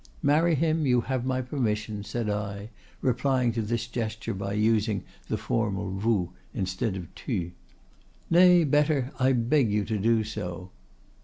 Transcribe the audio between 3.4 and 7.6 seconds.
to this gesture by using the formal vous instead of tu.